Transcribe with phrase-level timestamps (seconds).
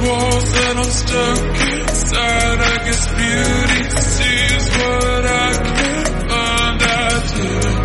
[0.02, 1.40] Walls that I'm stuck
[1.78, 2.60] inside.
[2.60, 6.78] I guess beauty sees what I can't find.
[6.82, 7.80] I didn't.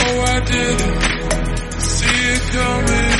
[0.00, 1.00] Oh, I didn't
[1.80, 3.16] see it coming.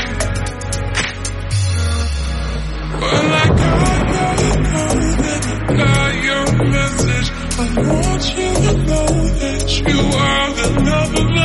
[3.01, 5.45] Well, I got your comment,
[5.79, 7.27] got your message.
[7.59, 9.11] I want you to know
[9.41, 11.38] that you are the love of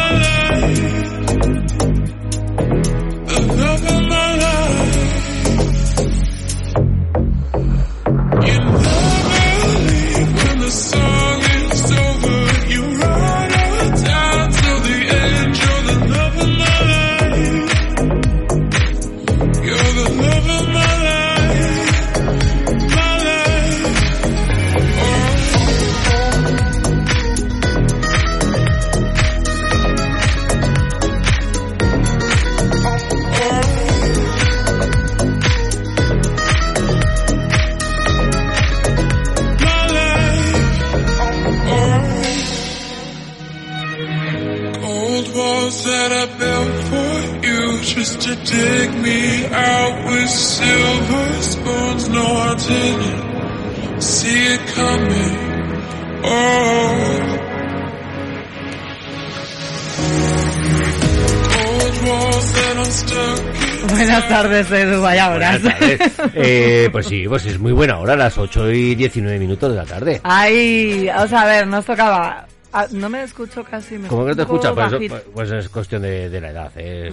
[64.63, 65.63] tardes, Edu, vaya horas.
[65.63, 66.13] Buenas tardes.
[66.35, 69.85] Eh, pues sí, pues es muy buena hora, las 8 y 19 minutos de la
[69.85, 70.21] tarde.
[70.25, 72.47] Ay, o sea, a ver, nos tocaba...
[72.73, 73.97] ah, no me escucho casi.
[73.99, 74.73] me ¿Cómo que no te escuchas?
[74.73, 76.73] Pues, pues- pues es cuestión de, de la edad.
[76.77, 77.13] ¿eh?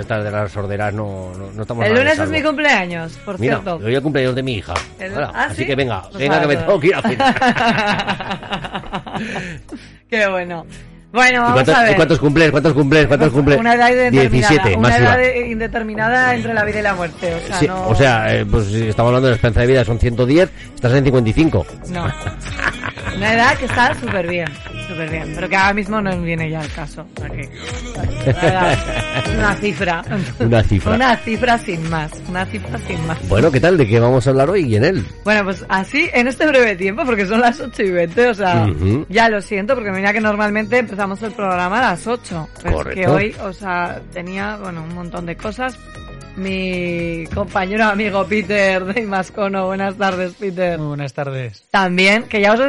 [0.00, 3.60] Estas de las sorderas no, no, no estamos El lunes es mi cumpleaños, por Mira,
[3.60, 3.76] cierto.
[3.84, 4.74] hoy es el cumpleaños de mi hija.
[4.98, 5.66] El- Hola, ¿Ah, así sí?
[5.66, 7.34] que venga, Pues venga que me tengo que ir a cenar.
[10.10, 10.66] Qué bueno.
[11.16, 11.96] Bueno, ¿Y vamos cuántos, a ver.
[11.96, 12.50] cuántos cumples?
[12.50, 13.06] ¿Cuántos cumples?
[13.06, 13.58] ¿Cuántos cumples?
[13.58, 14.28] Una edad indeterminada.
[14.28, 15.46] 17, una edad iba.
[15.46, 17.34] indeterminada entre la vida y la muerte.
[17.34, 17.88] O sea, Sí, no...
[17.88, 20.92] O sea, eh, pues si estamos hablando de la esperanza de vida, son 110, estás
[20.92, 21.66] en 55.
[21.88, 22.04] No.
[23.16, 24.46] Una edad que está súper bien,
[24.88, 25.32] súper bien.
[25.34, 27.06] Pero que ahora mismo no viene ya el caso.
[28.26, 30.04] es una cifra.
[30.40, 30.94] Una cifra.
[30.94, 32.10] Una cifra sin más.
[32.28, 33.28] Una cifra sin más.
[33.28, 33.76] Bueno, ¿qué tal?
[33.76, 35.04] ¿De qué vamos a hablar hoy en él?
[35.24, 38.66] Bueno, pues así, en este breve tiempo, porque son las 8 y 20, o sea,
[39.08, 42.48] ya lo siento, porque mira que normalmente empezamos el programa a las 8.
[42.62, 43.00] Pero es Correcto.
[43.00, 45.78] que hoy, o sea, tenía, bueno, un montón de cosas.
[46.36, 50.78] Mi compañero amigo Peter de Imascono, buenas tardes, Peter.
[50.78, 51.66] Muy buenas tardes.
[51.70, 52.60] También, que ya os,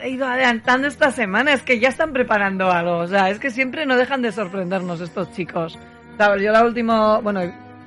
[0.00, 3.50] he ido adelantando esta semana, es que ya están preparando algo, o sea, es que
[3.50, 5.76] siempre no dejan de sorprendernos estos chicos.
[6.16, 6.42] ¿Sabes?
[6.42, 7.40] Yo la última, bueno,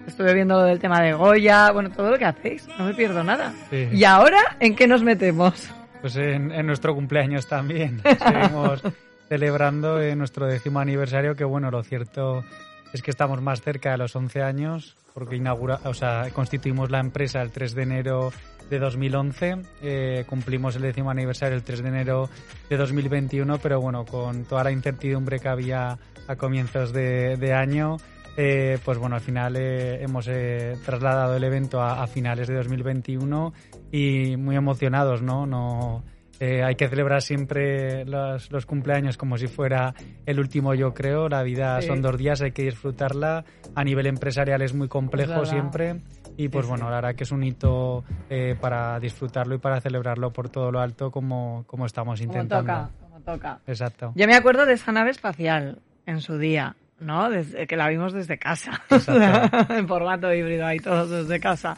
[0.06, 3.24] estuve viendo lo del tema de Goya, bueno, todo lo que hacéis, no me pierdo
[3.24, 3.54] nada.
[3.70, 3.88] Sí.
[3.94, 5.70] ¿Y ahora en qué nos metemos?
[6.02, 8.02] Pues en, en nuestro cumpleaños también.
[8.20, 8.84] Seguimos
[9.30, 12.44] celebrando nuestro décimo aniversario, que bueno, lo cierto
[12.94, 17.00] es que estamos más cerca de los 11 años, porque inaugura, o sea, constituimos la
[17.00, 18.34] empresa el 3 de enero
[18.70, 22.30] de 2011, eh, cumplimos el décimo aniversario el 3 de enero
[22.70, 27.98] de 2021, pero bueno, con toda la incertidumbre que había a comienzos de, de año,
[28.36, 32.56] eh, pues bueno, al final eh, hemos eh, trasladado el evento a, a finales de
[32.56, 33.54] 2021
[33.92, 35.46] y muy emocionados, ¿no?
[35.46, 36.04] no
[36.40, 39.94] eh, hay que celebrar siempre los, los cumpleaños como si fuera
[40.26, 41.30] el último, yo creo.
[41.30, 41.88] La vida Sí.
[41.88, 43.46] son dos días, hay que disfrutarla.
[43.76, 45.46] A nivel empresarial es muy complejo verdad.
[45.46, 45.96] siempre.
[46.36, 49.80] Y pues Sí, bueno, la verdad que es un hito eh, para disfrutarlo y para
[49.80, 52.74] celebrarlo por todo lo alto como, como estamos Como intentando.
[52.74, 53.60] toca, como toca.
[53.68, 54.12] Exacto.
[54.16, 57.30] Yo me acuerdo de esa nave espacial en su día, ¿no?
[57.30, 58.82] Desde que la vimos desde casa.
[59.70, 61.76] En formato híbrido, ahí todos desde casa.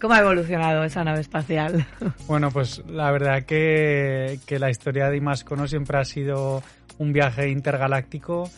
[0.00, 1.86] ¿Cómo ha evolucionado esa nave espacial?
[2.26, 6.62] Bueno, pues la verdad que, que la historia de Imascono siempre ha sido
[6.98, 8.50] un viaje intergaláctico.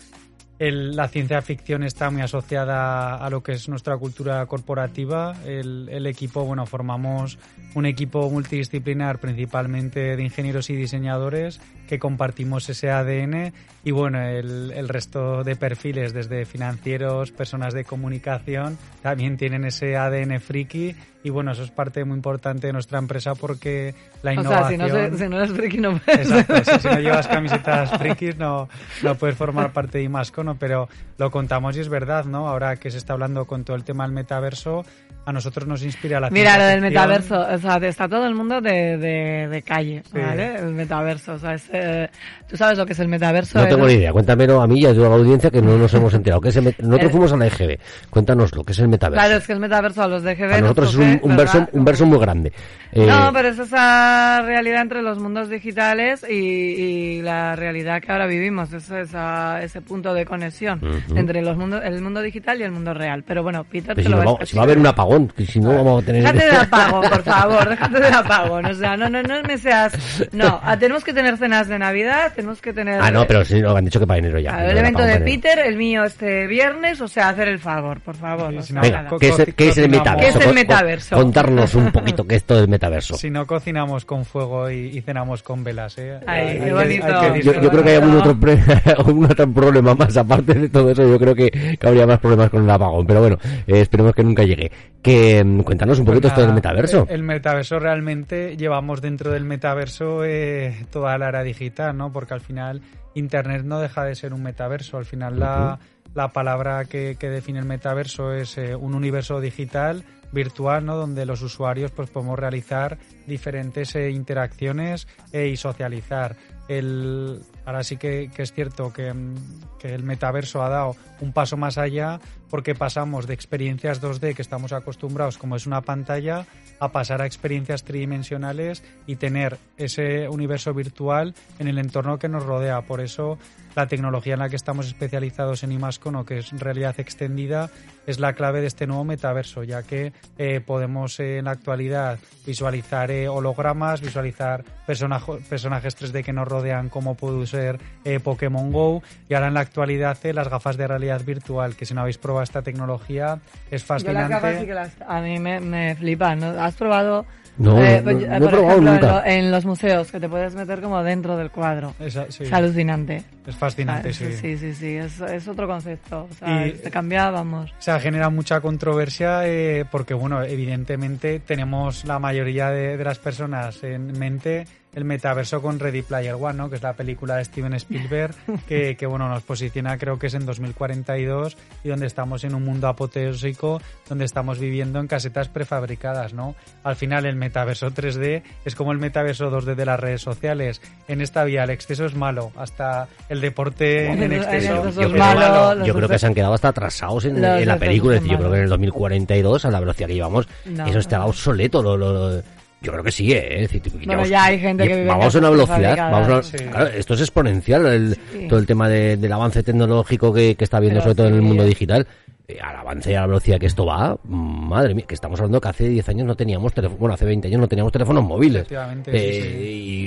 [0.59, 5.35] La ciencia ficción está muy asociada a lo que es nuestra cultura corporativa.
[5.47, 7.39] El, el equipo, bueno, formamos
[7.75, 13.53] un equipo multidisciplinar principalmente de ingenieros y diseñadores que compartimos ese ADN
[13.83, 19.97] y bueno, el, el resto de perfiles, desde financieros, personas de comunicación, también tienen ese
[19.97, 20.95] ADN friki
[21.25, 24.71] y bueno, eso es parte muy importante de nuestra empresa porque la O sea, innovación...
[24.71, 26.31] si no, se- si no eres friki no puedes.
[26.31, 28.69] Exacto, si, si no llevas camisetas frikis no,
[29.03, 30.55] no puedes formar parte de Imasco, ¿no?
[30.57, 30.89] Pero
[31.19, 32.49] lo contamos y es verdad, ¿no?
[32.49, 34.85] Ahora que se está hablando con todo el tema del metaverso,
[35.27, 38.61] a nosotros nos inspira la Mira, lo del metaverso, o sea, está todo el mundo
[38.63, 40.19] de, de, de calle, Sí.
[40.19, 40.55] ¿vale?
[40.57, 42.09] El metaverso, o sea, es, eh,
[42.49, 43.59] tú sabes lo que es el metaverso.
[43.59, 45.93] No tengo ni idea, cuéntamelo a mí y a toda la audiencia que no nos
[45.95, 46.41] hemos enterado.
[46.41, 47.79] ¿Qué es el Nosotros fuimos a la EGB,
[48.11, 49.21] cuéntanos lo que es el metaverso.
[49.25, 51.37] Claro, es que el metaverso a los de GB Para nos nosotros es un, un
[51.37, 52.53] verso, un verso muy grande.
[52.93, 58.11] Eh, No, pero es esa realidad entre los mundos digitales y, y la realidad que
[58.13, 61.17] ahora vivimos, es esa- ese punto de conexión Ujú.
[61.17, 63.23] entre los mundos, el mundo digital y el mundo real.
[63.27, 65.47] Pero bueno, Peter, pero te si, lo va, si va a haber un apagón, que
[65.47, 66.23] si no vamos a tener...
[66.23, 68.67] Déjate de apagón, por favor, déjate de apagón.
[68.67, 70.29] O sea, no, no, no me seas.
[70.33, 73.01] No, tenemos que tener cenas de Navidad, tenemos que tener.
[73.01, 74.63] Ah, no, pero sí, lo han dicho que para enero ya.
[74.67, 75.21] El no evento de.
[75.21, 78.53] Peter, el mío este viernes, o sea, hacer el favor, por favor.
[78.53, 80.21] Sí, si no, Venga, ¿qué es, el- qué es el metaverso?
[80.39, 81.17] ¿Qué es el metaverso?
[81.17, 83.15] Contarnos un poquito qué es esto del metaverso.
[83.17, 86.19] Si no cocinamos con fuego y, y cenamos con velas, ¿eh?
[86.27, 87.37] Ay, qué bonito.
[87.37, 88.59] Yo, yo creo que hay algún otro, pre-
[88.99, 92.51] algún otro problema más, aparte de todo eso, yo creo que, que habría más problemas
[92.51, 94.71] con el apagón, pero bueno, eh, esperemos que nunca llegue.
[95.03, 97.07] Que mm, cuéntanos un poquito Pues esto del metaverso.
[97.09, 102.13] El, el metaverso realmente llevamos dentro del metaverso eh, toda la era digital, ¿no?
[102.13, 102.83] Porque al final
[103.15, 104.99] Internet no deja de ser un metaverso.
[104.99, 105.79] Al final la,
[106.15, 110.97] la palabra que, que define el metaverso es eh, un universo digital virtual, ¿no?
[110.97, 116.37] Donde los usuarios pues podemos realizar diferentes eh, interacciones eh, y socializar.
[116.69, 119.35] El, ahora sí que, que es cierto que, mm,
[119.79, 122.21] que el metaverso ha dado un paso más allá
[122.51, 126.47] porque pasamos de experiencias 2D que estamos acostumbrados, como es una pantalla,
[126.81, 132.45] a pasar a experiencias tridimensionales y tener ese universo virtual en el entorno que nos
[132.45, 132.83] rodea.
[132.83, 133.39] Por eso
[133.77, 137.71] la tecnología en la que estamos especializados en Imascono, que es realidad extendida,
[138.07, 142.19] es la clave de este nuevo metaverso, ya que eh, podemos eh, en la actualidad
[142.45, 147.60] visualizar eh, hologramas, visualizar personajes 3D que nos rodean, como puede ser
[148.05, 151.87] eh, Pokémon Go, y ahora en la actualidad eh, las gafas de realidad virtual, que
[151.87, 153.39] si no habéis probado esta tecnología
[153.71, 154.35] es Yo las fascinante.
[154.35, 154.93] gafas sí que las.
[155.07, 156.39] A mí me, me flipan.
[156.41, 156.47] ¿no?
[156.61, 157.27] ¿Has probado.?
[157.59, 159.07] No, eh, no, pues, no he probado ejemplo, en, nunca.
[159.13, 161.95] lo- en los museos, que te puedes meter como dentro del cuadro.
[162.01, 163.23] Esa- sí, Es alucinante.
[163.47, 164.33] es fascinante, Ah, sí.
[164.33, 166.27] sí, sí, sí, es, es otro concepto.
[166.31, 167.71] O sea, Y- te cambia, vamos.
[167.73, 173.19] O sea, genera mucha controversia eh, porque, bueno, evidentemente tenemos la mayoría de, de las
[173.19, 176.69] personas en mente el metaverso con Ready Player One, ¿no?
[176.71, 178.35] Que es la película de Steven Spielberg
[178.69, 182.65] que, que, bueno, nos posiciona creo que es en 2042 y donde estamos en un
[182.65, 186.55] mundo apoteósico donde estamos viviendo en casetas prefabricadas, ¿no?
[186.83, 190.81] Al final el metaverso 3D es como el metaverso 2D de las redes sociales.
[191.09, 195.09] En esta vía el exceso es malo, hasta el deporte en En exceso es creo,
[195.11, 198.17] malo, yo creo que se han quedado hasta atrasados en, la película.
[198.17, 198.79] Es decir, yo creo que en el malos.
[198.81, 201.29] 2042, a la velocidad que llevamos, No, eso estará no.
[201.29, 201.83] obsoleto.
[201.83, 202.43] Lo, lo- lo-
[202.83, 203.63] yo creo que sí, ¿eh?
[203.63, 205.97] Es decir, que Bueno, ya hay gente que vive en Vamos a una velocidad.
[206.11, 206.47] Vamos a- prefabricadas.
[206.47, 206.57] Sí.
[206.71, 208.47] claro, esto es exponencial, el- Sí.
[208.49, 211.43] todo el tema de- del avance tecnológico que, que está habiendo, sobre todo en el
[211.43, 212.07] mundo digital.
[212.49, 215.61] Eh, Al avance y a la velocidad que esto va, madre mía, que estamos hablando
[215.61, 218.63] que hace 10 años no teníamos teléfono, bueno, hace 20 años no teníamos teléfonos móviles.
[218.63, 219.59] Efectivamente, Eh, sí, sí.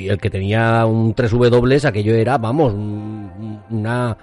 [0.05, 4.17] Y el que tenía un 3W, aquello era, vamos, un- una...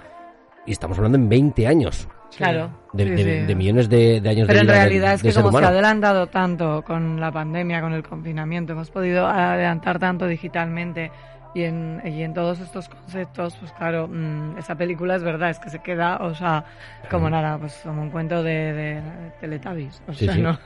[0.67, 2.07] Y estamos hablando en 20 años.
[2.37, 2.69] Claro.
[2.93, 3.45] De, sí, de- sí.
[3.47, 5.67] de millones de, de años Pero de en vida realidad es que como se ha
[5.69, 11.11] adelantado tanto con la pandemia, con el confinamiento, hemos podido adelantar tanto digitalmente
[11.53, 15.59] y en, y en todos estos conceptos, pues claro, mm, esa película es verdad, es
[15.59, 16.63] que se queda, o sea,
[17.09, 19.01] como nada, pues como un cuento de, de
[19.41, 20.41] Teletubbies, o Sí, sea, sí.
[20.41, 20.57] ¿no?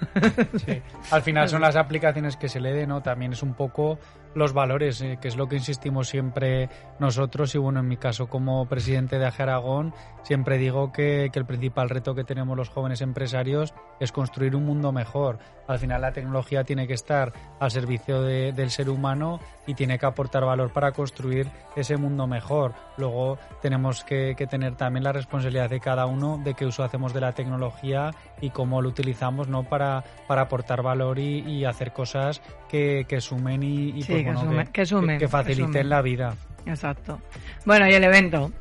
[0.59, 0.79] Sí.
[1.09, 3.01] Al final son las aplicaciones que se le den, ¿no?
[3.01, 3.97] También es un poco
[4.35, 6.69] los valores, eh, que es lo que insistimos siempre
[6.99, 7.55] nosotros.
[7.55, 9.93] Y bueno, en mi caso como presidente de AGE Aragón,
[10.23, 14.65] siempre digo que, que el principal reto que tenemos los jóvenes empresarios es construir un
[14.65, 15.39] mundo mejor.
[15.67, 19.97] Al final la tecnología tiene que estar al servicio de- del ser humano y tiene
[19.97, 22.73] que aportar valor para construir ese mundo mejor.
[22.97, 27.13] Luego tenemos que, que tener también la responsabilidad de cada uno de qué uso hacemos
[27.13, 28.11] de la tecnología
[28.41, 29.63] y cómo lo utilizamos ¿no?
[29.63, 34.19] para, para aportar valor y, y hacer cosas que, que sumen y, y, Sí, pues,
[34.19, 35.89] que bueno, sumen, que sumen, que que faciliten sumen.
[35.89, 36.35] la vida.
[36.67, 37.19] Exacto.
[37.65, 38.51] Bueno, y el evento.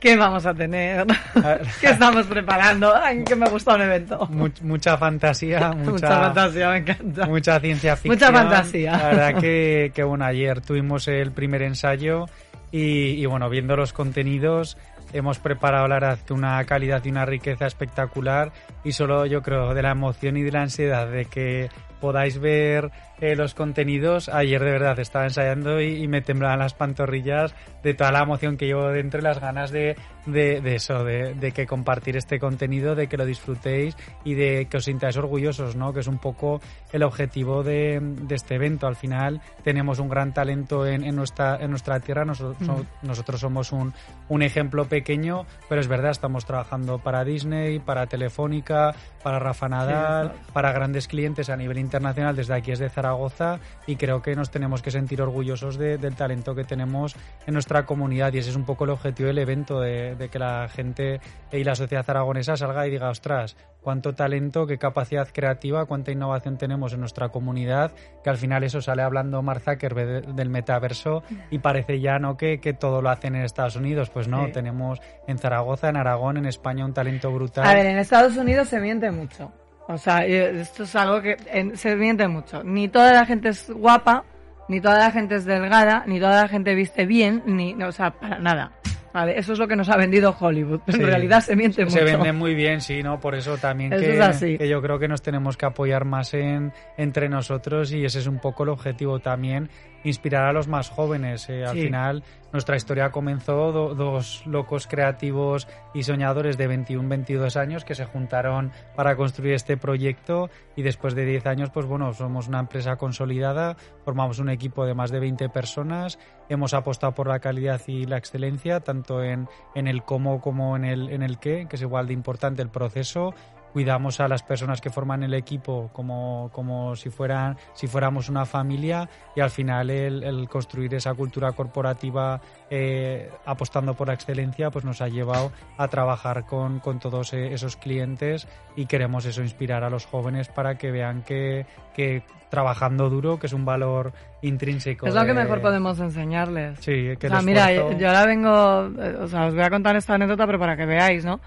[0.00, 1.06] ¿Qué vamos a tener?
[1.80, 2.94] ¿Qué estamos preparando?
[2.94, 4.26] Ay, que me gusta un evento.
[4.28, 7.26] Much- mucha fantasía, mucha, Mucha fantasía, me encanta.
[7.26, 8.14] mucha ciencia ficción.
[8.14, 8.92] Mucha fantasía.
[8.92, 12.26] La verdad que, que, bueno, ayer tuvimos el primer ensayo
[12.70, 14.76] y, y, bueno, viendo los contenidos
[15.12, 18.50] hemos preparado la verdad una calidad y una riqueza espectacular
[18.84, 21.68] y solo yo creo de la emoción y de la ansiedad de que
[22.06, 26.72] podáis ver eh, los contenidos, ayer de verdad estaba ensayando y, y me temblaban las
[26.72, 31.02] pantorrillas de toda la emoción que llevo dentro y las ganas de, de, de eso,
[31.02, 35.16] de, de que compartir este contenido, de que lo disfrutéis y de que os sintáis
[35.16, 35.92] orgullosos, ¿no?
[35.92, 36.60] Que es un poco
[36.92, 38.86] el objetivo de, este evento.
[38.86, 43.06] Al final tenemos un gran talento en, en nuestra, en nuestra tierra, nosotros, Mm.
[43.06, 43.92] nosotros somos un,
[44.28, 48.94] un ejemplo pequeño, pero es verdad, estamos trabajando para Disney, para Telefónica,
[49.24, 50.52] para Rafa Nadal, eso.
[50.52, 51.95] para grandes clientes a nivel internacional
[52.36, 56.14] desde aquí es de Zaragoza y creo que nos tenemos que sentir orgullosos de- del
[56.14, 59.80] talento que tenemos en nuestra comunidad y ese es un poco el objetivo del evento,
[59.80, 61.20] de, de que la gente
[61.52, 66.58] y la sociedad aragonesa salga y diga, ostras, cuánto talento, qué capacidad creativa, cuánta innovación
[66.58, 67.92] tenemos en nuestra comunidad,
[68.24, 72.36] que al final eso sale hablando Mark Zuckerberg de- del metaverso y parece ya no
[72.36, 74.52] que, que todo lo hacen en Estados Unidos, pues no, Sí.
[74.52, 77.64] tenemos en Zaragoza, en Aragón, en España un talento brutal.
[77.66, 79.52] A ver, en Estados Unidos se miente mucho.
[79.88, 82.62] O sea, esto es algo que en- se miente mucho.
[82.64, 84.24] Ni toda la gente es guapa,
[84.68, 87.92] ni toda la gente es delgada, ni toda la gente viste bien, ni, no, o
[87.92, 88.72] sea, para nada.
[89.14, 90.80] Vale, eso es lo que nos ha vendido Hollywood.
[90.88, 90.96] Sí.
[91.00, 91.96] En realidad se miente mucho.
[91.96, 93.18] Se vende muy bien, sí, ¿no?
[93.18, 94.58] Por eso también Eso que, es así.
[94.58, 98.26] que yo creo que nos tenemos que apoyar más en, entre nosotros y ese es
[98.26, 99.70] un poco el objetivo también,
[100.08, 101.48] inspirar a los más jóvenes.
[101.48, 101.82] eh, Al Sí.
[101.82, 102.22] final,
[102.52, 108.04] nuestra historia comenzó do- dos locos creativos y soñadores de 21, 22 años que se
[108.06, 112.96] juntaron para construir este proyecto y después de 10 años, pues bueno, somos una empresa
[112.96, 118.04] consolidada, formamos un equipo de más de 20 personas, hemos apostado por la calidad y
[118.06, 121.82] la excelencia, tanto en, en el cómo como en el, en el qué, que es
[121.82, 123.34] igual de importante el proceso.
[123.76, 128.46] Cuidamos a las personas que forman el equipo como, como si, fueran, si fuéramos una
[128.46, 132.40] familia y al final el, el construir esa cultura corporativa
[132.70, 137.52] eh, apostando por la excelencia pues nos ha llevado a trabajar con, con todos eh,
[137.52, 143.10] esos clientes y queremos eso inspirar a los jóvenes para que vean que, que trabajando
[143.10, 145.06] duro, que es un valor intrínseco.
[145.06, 146.78] Es lo que mejor podemos enseñarles.
[146.80, 149.64] Sí, que o sea, mira, esfuerzo- yo, yo ahora vengo, eh, o sea, os voy
[149.64, 151.40] a contar esta anécdota, pero para que veáis, ¿no?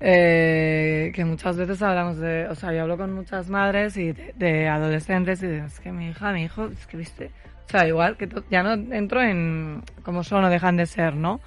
[0.00, 4.34] Eh, que muchas veces hablamos de, o sea, yo hablo con muchas madres y de,
[4.36, 7.30] de adolescentes y de, es que mi hija, mi hijo, es que viste,
[7.66, 11.40] o sea, igual que ya no entro en cómo son o dejan de ser, ¿no?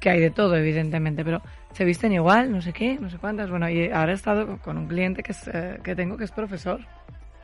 [0.00, 1.42] Que hay de todo, evidentemente, pero
[1.72, 4.58] se visten igual, no sé qué, no sé cuántas, bueno, y ahora he estado con-
[4.58, 6.80] con un cliente que, es, eh, que tengo que es profesor,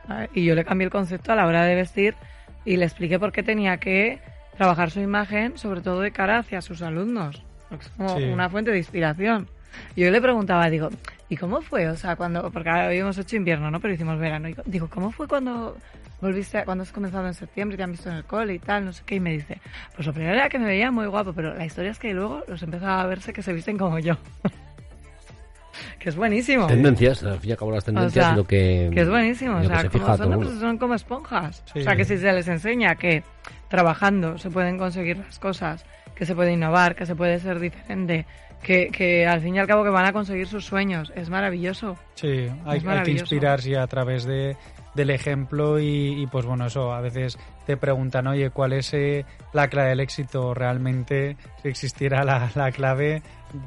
[0.07, 0.29] ¿vale?
[0.33, 2.15] y yo le cambié el concepto a la hora de vestir
[2.63, 4.19] y le expliqué por qué tenía que
[4.55, 8.23] trabajar su imagen, sobre todo de cara hacia sus alumnos, porque es como Sí.
[8.25, 9.49] una fuente de inspiración.
[9.95, 10.89] Y yo le preguntaba, digo,
[11.29, 11.87] ¿y cómo fue?
[11.89, 13.79] O sea, cuando, porque ahora habíamos hecho invierno, ¿no?
[13.79, 14.49] Pero hicimos verano.
[14.49, 15.77] Y digo, ¿cómo fue cuando
[16.21, 18.59] volviste, a- cuando has comenzado en septiembre y te han visto en el cole y
[18.59, 19.15] tal, no sé qué?
[19.15, 19.59] Y me dice,
[19.95, 22.43] pues lo primero era que me veía muy guapo, pero la historia es que luego
[22.47, 24.17] los empezaba a verse que se visten como yo.
[25.99, 26.67] que es buenísimo.
[26.67, 28.89] Tendencias, al fin y al cabo las tendencias sea, lo que...
[28.93, 31.63] Que es buenísimo, o sea, se como fija son, pues, son como esponjas.
[31.73, 31.79] Sí.
[31.79, 33.23] O sea, que si se les enseña que
[33.69, 35.85] trabajando se pueden conseguir las cosas,
[36.15, 38.25] que se puede innovar, que se puede ser diferente,
[38.63, 41.97] que, que al fin y al cabo que van a conseguir sus sueños, es maravilloso.
[42.15, 43.23] Sí, hay, hay que maravilloso.
[43.23, 44.55] inspirarse a través de,
[44.95, 49.25] del ejemplo y, y, pues bueno, eso, a veces te preguntan, oye, ¿cuál es eh,
[49.53, 50.53] la clave del éxito?
[50.53, 53.21] Realmente, si existiera la, la clave,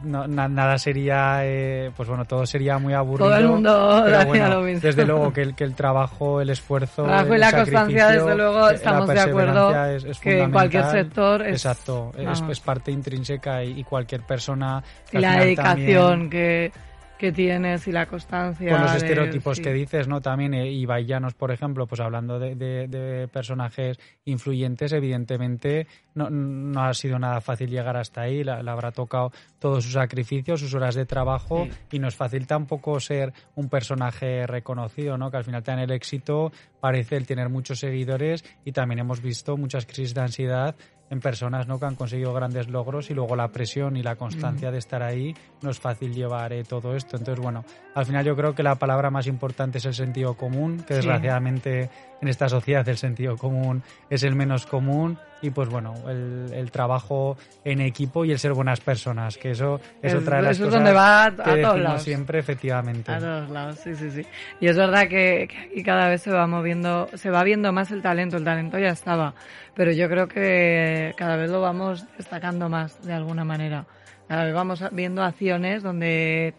[0.05, 3.29] no, na- nada sería, eh, pues bueno, todo sería muy aburrido.
[3.29, 4.81] Todo el mundo pero bueno, lo mismo.
[4.83, 8.35] Desde luego que el, que el trabajo, el esfuerzo, Trabajo y el la constancia, desde
[8.37, 12.61] luego, eh, estamos de acuerdo es- es que en cualquier sector es- Exacto, es, es
[12.61, 14.83] parte intrínseca y, y cualquier persona...
[15.13, 16.73] Y la dedicación también- que,
[17.19, 18.71] que tienes y la constancia.
[18.71, 19.63] con los de- estereotipos sí.
[19.63, 20.21] que dices, ¿no?
[20.21, 26.29] También eh, Ibai Llanos, por ejemplo, pues hablando de, de- de personajes influyentes, evidentemente no,
[26.31, 30.61] no ha sido nada fácil llegar hasta ahí, la, la habrá tocado todos sus sacrificios,
[30.61, 35.31] sus horas de trabajo y no es fácil tampoco ser un personaje reconocido, ¿no?
[35.31, 39.23] Que al final te dan el éxito, parece el tener muchos seguidores y también hemos
[39.23, 40.75] visto muchas crisis de ansiedad
[41.11, 41.79] en personas ¿no?
[41.79, 45.35] que han conseguido grandes logros y luego la presión y la constancia de estar ahí
[45.63, 47.17] no es fácil llevar eh, todo esto.
[47.17, 50.79] Entonces, bueno, al final yo creo que la palabra más importante es el sentido común,
[50.79, 51.01] que Sí.
[51.01, 56.51] desgraciadamente en esta sociedad el sentido común es el menos común y pues bueno, el,
[56.55, 60.53] el trabajo en equipo y el ser buenas personas, que eso es, otra de las
[60.57, 62.03] eso es cosas donde va a- a que todos lados.
[62.03, 63.13] siempre, efectivamente.
[63.13, 64.23] A todos lados, sí, sí, sí.
[64.61, 67.91] Y es verdad que, que aquí cada vez se va moviendo, se va viendo más
[67.91, 68.37] el talento.
[68.39, 69.35] El talento ya estaba,
[69.75, 73.85] pero yo creo que cada vez lo vamos destacando más de alguna manera.
[74.29, 76.55] Cada vez vamos viendo acciones donde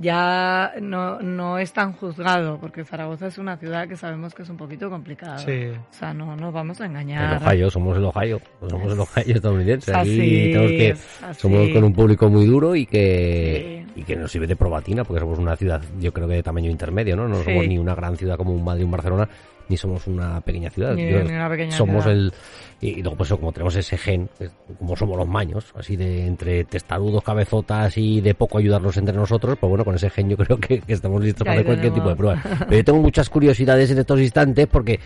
[0.00, 4.48] ya no, no es tan juzgado, porque Zaragoza es una ciudad que sabemos que es
[4.48, 5.38] un poquito complicada.
[5.38, 5.68] Sí.
[5.68, 7.42] O sea, no nos vamos a El engañar.
[7.42, 9.94] Ohio, somos el Ohio, somos el Ohio estadounidense.
[9.94, 13.81] Aquí así, tenemos que, es somos con un público muy duro y que, Sí.
[13.94, 16.70] Y que nos sirve de probatina, porque somos una ciudad, yo creo que de tamaño
[16.70, 17.28] intermedio, ¿no?
[17.28, 17.44] No Sí.
[17.44, 19.28] somos ni una gran ciudad como un Madrid o un Barcelona,
[19.68, 20.94] ni somos una pequeña ciudad.
[20.94, 22.18] Ni- Yo- ni una pequeña somos ciudad.
[22.18, 22.32] el.
[22.80, 26.26] Y, luego, pues, eso, como tenemos ese gen, es como somos los maños, así de
[26.26, 30.36] entre testarudos, cabezotas y de poco ayudarnos entre nosotros, pues bueno, con ese gen yo
[30.36, 32.42] creo que, que estamos listos para hacer cualquier tipo de prueba.
[32.68, 34.98] Pero yo tengo muchas curiosidades en estos instantes porque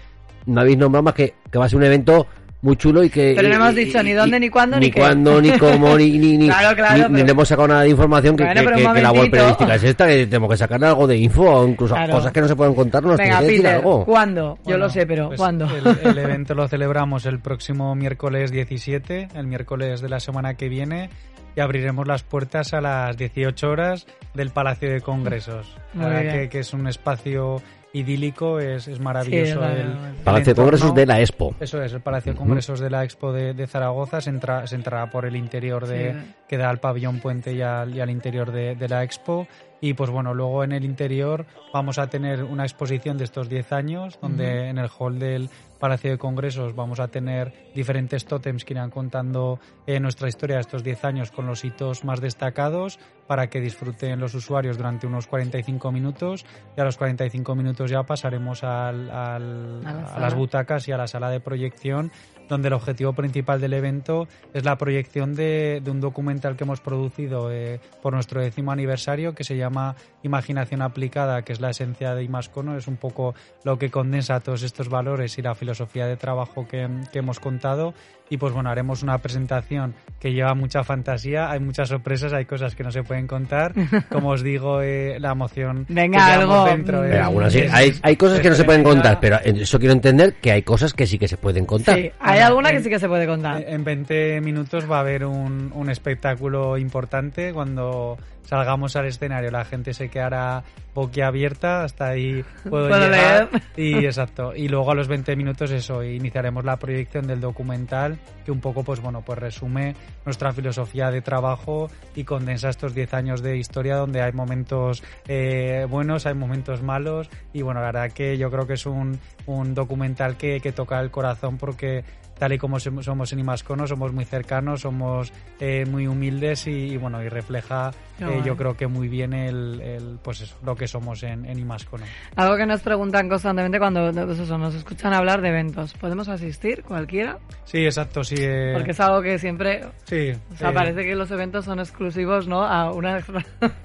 [0.47, 2.26] me habéis nombrado más que, que va a ser un evento
[2.62, 3.34] muy chulo y que...
[3.36, 5.00] Pero no hemos y- dicho ni y- dónde, ni cuándo, ni ni qué.
[5.00, 8.36] cuándo, ni cómo, ni, ni, ni, Claro, claro, ni- pero- hemos sacado nada de información
[8.36, 11.42] que, Bueno, que, la web periodística es esta, que tenemos que sacar algo de info,
[11.42, 12.14] o incluso Claro.
[12.14, 14.04] cosas que no se pueden contar, nos Venga, que decir Peter, algo.
[14.04, 14.56] ¿cuándo?
[14.56, 15.66] Yo Bueno, lo sé, pero pues ¿cuándo?
[15.66, 20.68] El, el evento lo celebramos el próximo miércoles 17, el miércoles de la semana que
[20.68, 21.10] viene,
[21.54, 25.75] y abriremos las puertas a las 18 horas del Palacio de Congresos.
[25.98, 27.62] Que, que es un espacio
[27.96, 29.60] idílico, es, es maravilloso.
[29.60, 30.60] Sí, el, Palacio de.
[30.60, 31.54] Congresos de la Expo.
[31.60, 32.38] Eso es, el Palacio de.
[32.38, 36.12] Congresos de la Expo de, de Zaragoza se, entra, se entrará por el interior de,
[36.12, 36.34] Sí.
[36.48, 39.46] que da al pabellón puente y al, y al interior de, de la Expo.
[39.80, 43.72] Y pues bueno, luego en el interior vamos a tener una exposición de estos 10
[43.72, 48.73] años, donde en el hall del Palacio de Congresos vamos a tener diferentes tótems que
[48.75, 53.49] irán contando eh, nuestra historia de estos 10 años con los hitos más destacados para
[53.49, 58.64] que disfruten los usuarios durante unos 45 minutos y a los 45 minutos ya pasaremos
[58.64, 60.21] al- al- A la a sala.
[60.21, 62.11] las butacas y a la sala de proyección
[62.48, 67.52] donde el objetivo principal del evento es la proyección de, un documental que hemos producido
[67.52, 72.24] eh, por nuestro décimo aniversario que se llama Imaginación aplicada, que es la esencia de
[72.24, 73.34] Imascono, es un poco
[73.64, 77.94] lo que condensa todos estos valores y la filosofía de trabajo que hemos contado.
[78.28, 82.75] Y pues bueno, haremos una presentación que lleva mucha fantasía, hay muchas sorpresas, hay cosas
[82.75, 83.73] que no se pueden contar.
[84.11, 86.64] Como os digo, eh, la emoción Venga, algo.
[86.64, 89.38] dentro Pero es- aún así, es- hay, hay cosas que no se pueden contar, pero
[89.45, 91.95] eso quiero entender que hay cosas que sí que se pueden contar.
[91.97, 93.62] Sí, hay Bueno, alguna que sí que se puede contar.
[93.66, 99.50] En 20 minutos va a haber un, un espectáculo importante cuando salgamos al escenario.
[99.52, 100.64] La gente se quedará
[100.96, 103.48] boquiabierta, hasta ahí puedo, Puedo llegar.
[103.52, 103.62] leer.
[103.76, 104.52] Y exacto.
[104.56, 108.82] Y luego a los 20 minutos eso, iniciaremos la proyección del documental que un poco
[108.82, 113.96] pues bueno, pues resume nuestra filosofía de trabajo y condensa estos 10 años de historia
[113.96, 118.66] donde hay momentos eh, buenos, hay momentos malos y bueno, la verdad que yo creo
[118.66, 122.04] que es un, un documental que, que toca el corazón porque
[122.38, 126.71] tal y como som- somos en Imascono, somos muy cercanos, somos eh, muy humildes y,
[126.93, 127.90] y, bueno, y refleja
[128.21, 131.59] eh, yo creo que muy bien el, el, pues eso, lo que somos en, en
[131.59, 132.05] Imascono.
[132.37, 135.93] Algo que nos preguntan constantemente cuando pues eso, nos escuchan hablar de eventos.
[135.95, 137.38] ¿Podemos asistir cualquiera?
[137.64, 138.37] Sí, exacto, sí.
[138.38, 139.83] eh, Porque es algo que siempre...
[140.05, 142.62] sí, O sea, eh, parece que los eventos son exclusivos, ¿no?
[142.62, 143.20] A una,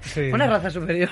[0.00, 0.20] Sí.
[0.32, 1.10] una raza superior.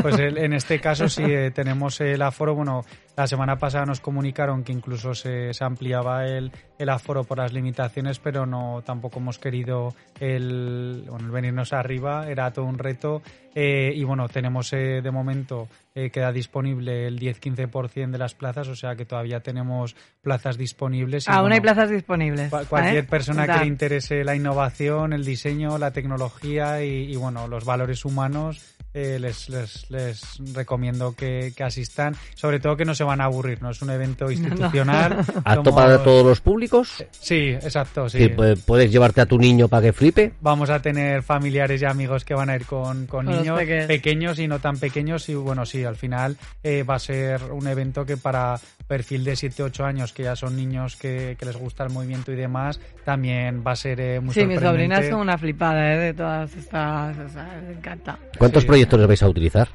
[0.00, 1.22] Pues el- en este caso sí
[1.54, 2.54] tenemos el aforo.
[2.54, 2.84] Bueno,
[3.16, 7.52] la semana pasada nos comunicaron que incluso se, se ampliaba el, el aforo por las
[7.52, 12.28] limitaciones, pero no tampoco hemos querido el, bueno, el venirnos arriba.
[12.28, 13.20] Era todo un reto.
[13.54, 18.66] Eh, y bueno, tenemos eh, de momento eh, queda disponible el 10-15% de las plazas,
[18.68, 21.28] o sea que todavía tenemos plazas disponibles.
[21.28, 22.50] y Aún bueno, hay plazas disponibles.
[22.50, 23.08] Cua- Cualquier ¿eh?
[23.08, 28.06] persona que le interese la innovación, el diseño, la tecnología y, y, bueno, los valores
[28.06, 30.20] humanos, eh, les, les, les
[30.54, 32.14] recomiendo que, que asistan.
[32.34, 33.70] Sobre todo que no se van a aburrir, ¿no?
[33.70, 35.18] Es un evento institucional.
[35.44, 37.04] ¿Apto Somos- para todos los públicos?
[37.10, 38.18] Sí, exacto, sí.
[38.18, 40.32] Sí, pu- puedes llevarte a tu niño para que flipe.
[40.40, 44.48] Vamos a tener familiares y amigos que van a ir con, con niños pequeños y
[44.48, 45.28] no tan pequeños.
[45.28, 48.58] Y bueno, sí, al final eh, va a ser un evento que para
[48.92, 52.36] perfil de 7-8 años, que ya son niños que, que les gusta el movimiento y
[52.36, 55.98] demás, también va a ser eh, muy Sí, mis sobrinas son una flipada, ¿eh?
[55.98, 57.16] De todas estas...
[57.18, 58.18] o sea, les encanta.
[58.36, 58.66] ¿Cuántos Sí.
[58.66, 59.68] proyectores vais a utilizar?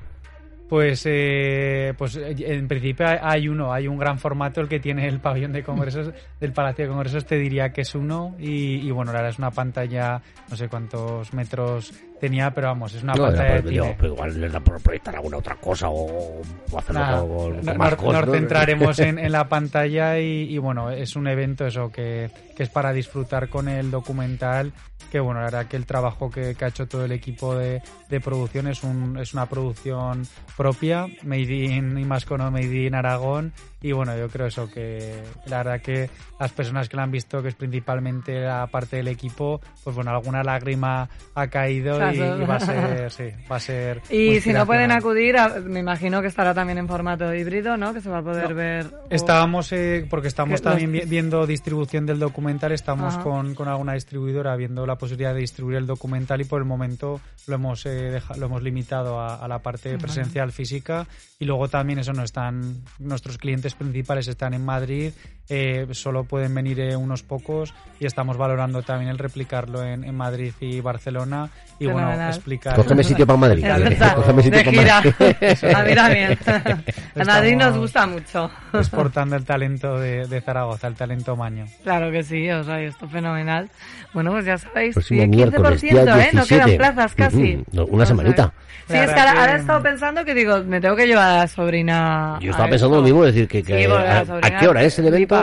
[0.70, 4.80] Pues, eh, pues eh, en principio hay- hay uno, hay un gran formato el que
[4.82, 8.86] tiene el pabellón de congresos del Palacio de Congresos, te diría que es uno y,
[8.86, 13.14] y bueno, ahora es una pantalla, no sé cuántos metros tenía, pero vamos, es una
[13.14, 13.96] No, pantalla de cine.
[14.00, 17.66] pero igual les da por proyectar alguna otra cosa o, o hacerlo Nada, con, con
[17.66, 18.34] no- más nos, cosas, nos ¿no?
[18.34, 22.70] centraremos en, en la pantalla y, y, bueno, es un evento eso que, que es
[22.70, 24.74] para disfrutar con el documental,
[25.12, 27.82] que bueno, la verdad que el trabajo que, que ha hecho todo el equipo de,
[28.10, 30.24] de producción es, un, es una producción
[30.58, 35.82] propia, Made in Imascono, Made in Aragón y bueno, yo creo eso que la verdad
[35.82, 39.96] que las personas que la han visto, que es principalmente la parte del equipo, pues
[39.96, 44.42] bueno, alguna lágrima ha caído y, y va a ser, sí, va a ser Y
[44.42, 47.94] si no pueden acudir, a- me imagino que estará también en formato híbrido, ¿no?
[47.94, 48.56] Que se va a poder No.
[48.56, 48.88] ver...
[49.12, 53.24] Estábamos, eh, porque estamos los- también vi- viendo distribución del documental, estamos Ajá.
[53.24, 57.20] con, con alguna distribuidora viendo la posibilidad de distribuir el documental y por el momento
[57.48, 61.06] lo hemos, eh, deja- lo hemos limitado a, a la parte presencial física
[61.40, 65.12] y luego también eso no están, nuestros clientes principales están en Madrid,
[65.50, 70.16] eh, solo pueden venir eh, unos pocos y estamos valorando también el replicarlo en, en
[70.16, 72.30] Madrid y Barcelona y bueno, Fenomenal.
[72.30, 72.76] explicar...
[72.76, 73.64] Cógeme sitio para Madrid.
[73.66, 75.02] Es verdad, Cógeme sitio para.
[75.02, 75.14] Madrid.
[75.76, 76.40] A mí también.
[77.20, 78.50] A Madrid nos gusta mucho.
[78.74, 81.66] exportando el talento de, de Zaragoza, el talento maño.
[81.84, 83.70] Claro que sí, o sea, esto es fenomenal.
[84.14, 86.06] Bueno, pues ya sabéis, Próximo sí, 15%, miércoles, día ¿eh?
[86.34, 86.48] No 17.
[86.48, 87.56] quedan plazas casi.
[87.56, 88.54] Ujú, no, una O sea, semanita.
[88.88, 91.38] Sí, es que verdad ahora, he estado pensando que digo, me tengo que llevar a
[91.40, 92.40] la sobrina.
[92.42, 94.98] Yo estaba pensando lo mismo, decir que, que Sí, a, sobrina ¿a qué hora es
[94.98, 95.36] el evento?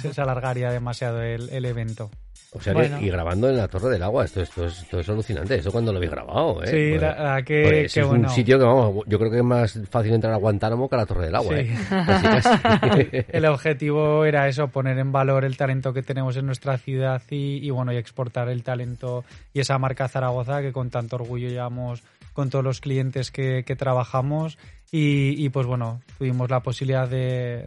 [0.00, 2.10] se, se alargaría demasiado el, el evento.
[2.56, 5.08] O sea, que- y grabando en la Torre del Agua, esto, esto, es, esto es
[5.08, 5.56] alucinante.
[5.56, 6.68] Esto cuando lo habéis grabado, ¿eh?
[6.68, 9.44] Sí, la- la que- pues que es un sitio que, vamos, yo creo que es
[9.44, 11.60] más fácil entrar a Guantánamo que a la Torre del Agua, Sí.
[11.62, 11.74] ¿eh?
[12.06, 13.08] Casi.
[13.28, 17.58] El objetivo era eso, poner en valor el talento que tenemos en nuestra ciudad y,
[17.66, 22.02] y, bueno, y exportar el talento y esa marca Zaragoza que con tanto orgullo llevamos
[22.32, 24.58] con todos los clientes que, que trabajamos
[24.92, 27.66] y, y, pues bueno, tuvimos la posibilidad de,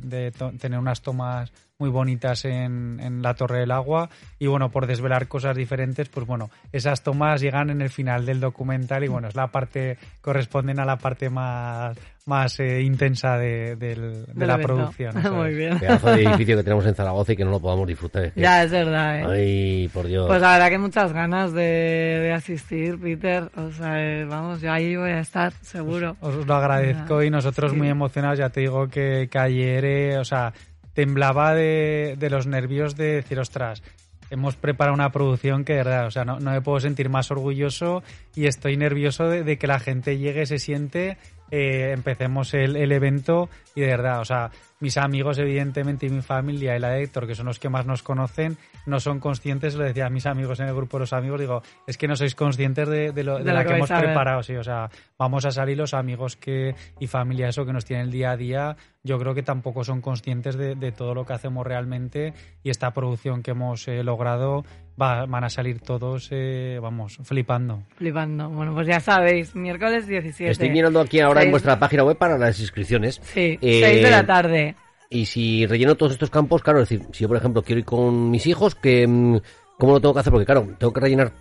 [0.60, 4.10] tener unas tomas muy bonitas en, en la Torre del Agua
[4.40, 8.40] y bueno, por desvelar cosas diferentes, pues bueno, esas tomas llegan en el final del
[8.40, 13.76] documental y bueno, es la parte, corresponden a la parte más, más eh, intensa de,
[13.76, 15.16] del- de Del la producción.
[15.20, 15.78] eso Muy bien.
[15.78, 18.26] Pedazo de edificio que tenemos en Zaragoza y que no lo podamos disfrutar.
[18.26, 19.26] es que- Ya, es verdad, ¿eh?
[19.28, 20.26] Ay, por Dios.
[20.26, 23.52] Pues la verdad que muchas ganas de, de asistir, Peter.
[23.56, 26.18] O sea, eh, vamos, yo ahí voy a estar, seguro.
[26.22, 27.78] Os lo agradezco y nosotros Sí.
[27.78, 28.40] muy emocionados.
[28.40, 30.54] Ya te digo que, que ayer, eh, o sea,
[30.98, 33.84] temblaba de, de los nervios de decir, ostras,
[34.32, 37.30] hemos preparado una producción que de verdad, o sea, no, no me puedo sentir más
[37.30, 38.02] orgulloso
[38.34, 41.20] y estoy nervioso de, de que la gente llegue, se siente,
[41.52, 46.22] eh, empecemos el, el evento y de verdad, o sea, mis amigos evidentemente y mi
[46.22, 49.76] familia y la de Héctor, que son los que más nos conocen, no son conscientes,
[49.76, 52.16] lo decía a mis amigos en el grupo de los amigos, digo, es que no
[52.16, 54.64] sois conscientes de, de lo, de De la lo que, que hemos preparado, sí, o
[54.64, 58.32] sea, vamos a salir los amigos que y familia eso que nos tienen el día
[58.32, 62.34] a día, yo creo que tampoco son conscientes de, de todo lo que hacemos realmente
[62.64, 64.64] y esta producción que hemos eh, logrado
[65.02, 67.84] va- van a salir todos, eh, vamos, flipando.
[67.96, 68.50] Flipando.
[68.50, 70.52] Bueno, pues ya sabéis, miércoles 17.
[70.52, 73.20] Estoy mirando aquí ahora en vuestra página web para las inscripciones.
[73.24, 74.76] Sí, Eh, 6 de la tarde.
[75.10, 77.86] Y si relleno todos estos campos, claro, es decir, si yo, por ejemplo, quiero ir
[77.86, 79.38] con mis hijos, que, mm,
[79.78, 80.32] ¿cómo lo tengo que hacer?
[80.32, 81.32] Porque, claro, tengo que rellenar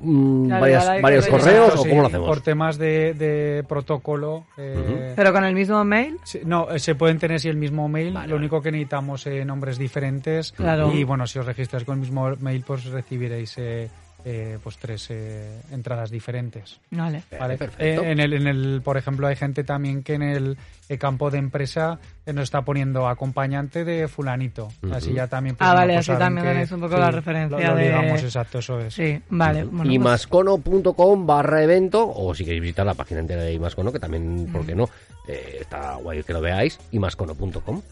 [0.00, 2.28] mm, Claro, varias- varios correos Exacto, o sí, cómo lo hacemos.
[2.28, 4.44] Por temas de, de protocolo.
[4.56, 6.16] eh, Pero con el mismo mail.
[6.24, 9.44] Sí, No, eh, se pueden tener sí el mismo mail, lo único que necesitamos eh,
[9.44, 10.92] nombres diferentes Claro.
[10.92, 13.88] y bueno, si os registráis con el mismo mail pues recibiréis eh,
[14.24, 16.80] eh, pues tres eh, entradas diferentes.
[16.90, 17.22] Vale.
[17.38, 17.56] ¿vale?
[17.56, 18.02] perfecto.
[18.02, 20.56] Eh, en el, en el, por ejemplo, hay gente también que en el,
[20.88, 24.68] eh, campo de empresa eh, nos está poniendo acompañante de fulanito.
[24.92, 27.58] Así ya también pues, Ah, vale, pues así también que- tenéis un poco la referencia
[27.58, 28.94] lo- lo de- ligamos, exacto, eso es.
[28.94, 29.64] Sí, vale.
[29.64, 33.92] Bueno, y pues- mascono.com barra evento, o si queréis visitar la página entera de Imascono,
[33.92, 34.88] que también, ¿por qué no?
[35.28, 37.82] Eh, está guay que lo veáis, imascono.com.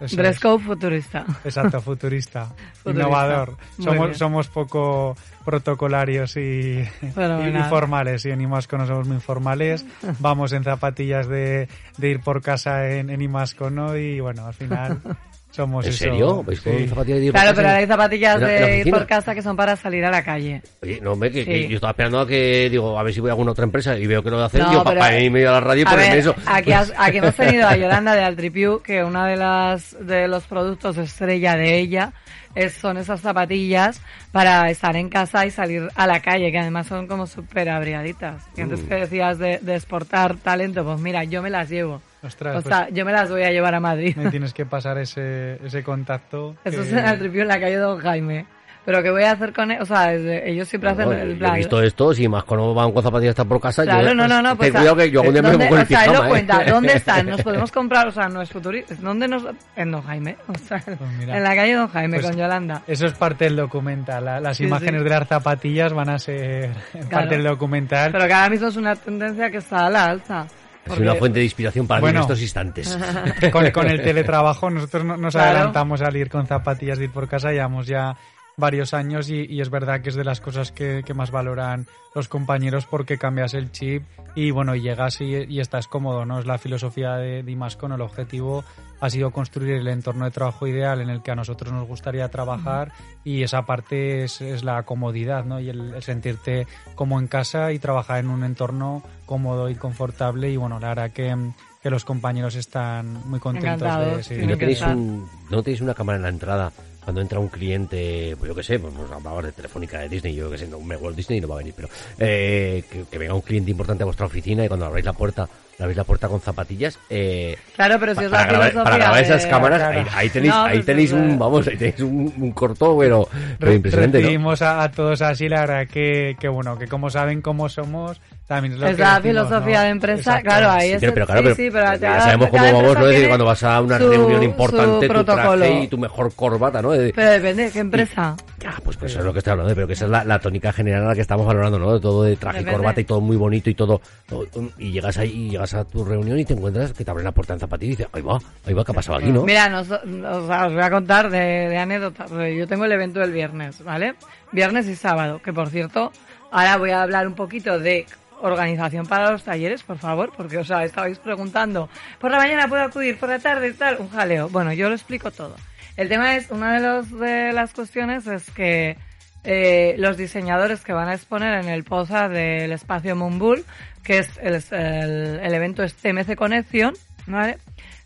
[0.00, 0.40] Eso Dress es.
[0.40, 1.24] code futurista.
[1.44, 2.90] Exacto, futurista, Futurista.
[3.06, 3.56] innovador.
[3.78, 4.14] Muy Somos, bien.
[4.14, 6.84] somos poco protocolarios y,
[7.14, 7.66] Fenomenal.
[7.66, 9.84] y formales, y en Imascono somos muy informales.
[10.18, 15.00] Vamos en zapatillas de, de ir por casa en, en Imascono y bueno, al final
[15.50, 16.42] Somos ¿En eso, serio?
[16.44, 16.86] ¿Vais con sí.
[16.88, 17.62] zapatillas de ir por Claro, casa?
[17.66, 20.04] pero hay zapatillas ¿En la- en la de ir por casa que son para salir
[20.04, 20.62] a la calle.
[20.80, 21.68] Oye, no, hombre, que, que Sí.
[21.68, 24.06] yo estaba esperando a que, digo, a ver si voy a alguna otra empresa y
[24.06, 26.18] veo que lo hacen, No, digo, pero- para ir medio a la radio y ponerme
[26.18, 26.34] eso.
[26.46, 30.44] Aquí, has- aquí hemos tenido a Yolanda de Altripiu, que una de las de los
[30.44, 32.12] productos estrella de ella
[32.54, 36.86] es, son esas zapatillas para estar en casa y salir a la calle, que además
[36.86, 38.42] son como súper abriaditas.
[38.56, 38.86] Y antes Mm.
[38.88, 42.00] que decías de, de exportar talento, pues mira, yo me las llevo.
[42.22, 44.14] Ostras, o pues sea, yo me las voy a llevar a Madrid.
[44.16, 46.54] me tienes que pasar ese, ese contacto.
[46.64, 48.46] Eso que- es en Altripiu, en la calle Don Jaime.
[48.82, 49.78] Pero ¿qué voy a hacer con él?
[49.82, 51.54] O sea, ellos siempre hacen No, el yo he plan.
[51.56, 54.40] visto esto, si más cuando van con zapatillas hasta por casa, Claro, yo, no, no,
[54.40, 54.48] no.
[54.50, 56.12] ten Pues, cuidado que yo algún día me ¿dónde- pongo el o sea, él lo
[56.12, 56.30] pijama, ¿eh?
[56.30, 56.64] cuenta.
[56.70, 57.26] ¿Dónde están?
[57.26, 58.94] Nos podemos comprar, o sea, no es futurista.
[58.98, 59.44] ¿Dónde nos...?
[59.76, 60.36] En Don Jaime.
[60.48, 61.36] O sea, Pues mira.
[61.36, 62.82] en la calle Don Jaime Pues con Yolanda.
[62.86, 64.24] Eso es parte del documental.
[64.24, 65.04] la- las Sí, imágenes sí.
[65.04, 66.70] de las zapatillas van a ser
[67.10, 68.12] parte del documental.
[68.12, 70.46] Pero que ahora mismo es una tendencia que está a la alza.
[70.86, 72.20] Es una fuente de inspiración para mí en Bueno.
[72.22, 72.98] estos instantes.
[73.52, 75.50] con, con el teletrabajo nosotros no- nos Claro.
[75.50, 78.16] adelantamos al ir con zapatillas de ir por casa, llevamos ya
[78.60, 81.86] varios años y, y es verdad que es de las cosas que, que más valoran
[82.14, 86.38] los compañeros porque cambias el chip y bueno, llegas y, y estás cómodo, ¿no?
[86.38, 88.64] Es la filosofía de, de Imascon, el objetivo
[89.00, 92.28] ha sido construir el entorno de trabajo ideal en el que a nosotros nos gustaría
[92.28, 92.92] trabajar
[93.24, 95.58] y esa parte es, es la comodidad, ¿no?
[95.58, 100.50] Y el, el sentirte como en casa y trabajar en un entorno cómodo y confortable
[100.50, 101.34] y bueno, la verdad que,
[101.82, 104.34] que los compañeros están muy contentos Encantados, de sí.
[104.36, 106.72] sí, ¿Y no tenéis, un, no tenéis una cámara en la entrada
[107.04, 110.50] cuando entra un cliente, pues yo qué sé, pues hablabas de Telefónica de Disney, yo
[110.50, 113.34] que sé, no, me Walt Disney no va a venir, pero eh, que, que venga
[113.34, 116.28] un cliente importante a vuestra oficina y cuando abráis la puerta, le abrís la puerta
[116.28, 119.46] con zapatillas, eh, Claro, pero si es para, la grabar, filosofía para grabar de- esas
[119.46, 119.98] cámaras, claro.
[120.00, 121.36] ahí, ahí tenéis, No, ahí pues, tenéis pues, un, eh.
[121.38, 124.22] vamos, ahí tenéis un, un corto, pero, pero Re- impresionante, ¿no?
[124.24, 128.20] recibimos a, a todos así, la verdad que, que bueno, que como saben cómo somos,
[128.50, 129.84] también es lo Es que la decimos, filosofía ¿no?
[129.84, 130.42] de empresa, Exacto.
[130.44, 132.82] claro, ahí Sí, es pero, pero claro, sí, pero, sí, pero ya sabemos cómo vamos,
[132.98, 133.06] ¿no?
[133.06, 136.82] Es decir, cuando vas a una su- reunión importante, tu traje y tu mejor corbata,
[136.82, 136.90] ¿no?
[136.90, 138.36] De- Pero depende de qué empresa.
[138.58, 140.38] Ya, pues, pues eso es lo que estoy hablando, pero que esa es la, la
[140.40, 141.94] tónica general a la que estamos valorando, ¿no?
[141.94, 144.46] De todo de traje y corbata y todo muy bonito y todo, todo-
[144.78, 147.32] Y llegas ahí, y llegas a tu reunión y te encuentras que te abren la
[147.32, 149.42] puerta en zapatillas y dices, ahí va, ahí va, ¿qué ha pasado aquí, no?
[149.44, 152.30] Mira, nos- os voy a contar de, de anécdotas.
[152.30, 154.14] Yo tengo el evento el viernes, ¿vale?
[154.52, 156.10] Viernes y sábado, que por cierto,
[156.50, 158.04] ahora voy a hablar un poquito de
[158.40, 162.82] organización para los talleres, por favor, porque o sea, estabais preguntando, por la mañana puedo
[162.82, 164.48] acudir, por la tarde tal, un jaleo.
[164.48, 165.56] Bueno, yo lo explico todo.
[165.96, 168.96] El tema es, una de, los, de las cuestiones es que
[169.44, 173.64] eh, los diseñadores que van a exponer en el POSA del espacio Moonbull,
[174.02, 176.94] que es el, el, el evento es TMC Connection,
[177.26, 177.58] ¿vale?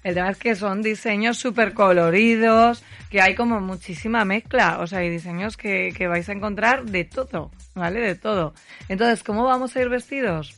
[0.04, 4.98] El tema es que son diseños súper coloridos, que hay como muchísima mezcla, o sea,
[4.98, 8.00] hay diseños que, que vais a encontrar de todo, ¿vale?
[8.00, 8.52] De todo.
[8.90, 10.54] Entonces, ¿cómo vamos a ir vestidos?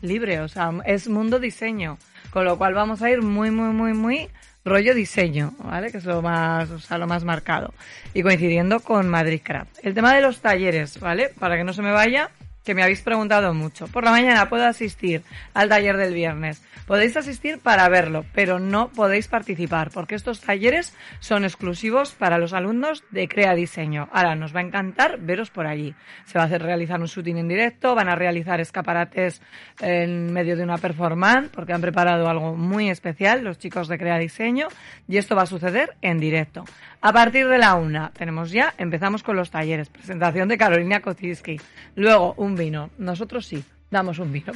[0.00, 1.98] Libre, o sea, es mundo diseño,
[2.30, 4.30] con lo cual vamos a ir muy, muy, muy, muy
[4.64, 5.90] rollo diseño, ¿vale?
[5.90, 7.74] Que es lo más, o sea, lo más marcado.
[8.14, 9.78] Y coincidiendo con Madrid Craft.
[9.82, 11.30] El tema de los talleres, ¿vale?
[11.38, 12.30] Para que no se me vaya,
[12.64, 13.86] que me habéis preguntado mucho.
[13.88, 15.22] Por la mañana puedo asistir
[15.52, 16.62] al taller del viernes.
[16.86, 22.52] Podéis asistir para verlo, pero no podéis participar, porque estos talleres son exclusivos para los
[22.52, 24.08] alumnos de Crea Diseño.
[24.12, 25.94] Ahora, nos va a encantar veros por allí.
[26.26, 29.40] Se va a hacer realizar un shooting en directo, van a realizar escaparates
[29.80, 34.18] en medio de una performance, porque han preparado algo muy especial los chicos de Crea
[34.18, 34.68] Diseño,
[35.08, 36.64] y esto va a suceder en directo.
[37.00, 39.90] A partir de la una, tenemos ya, empezamos con los talleres.
[39.90, 41.60] Presentación de Carolina Kocinski.
[41.96, 42.90] Luego, un vino.
[42.98, 44.52] Nosotros sí, damos un vino.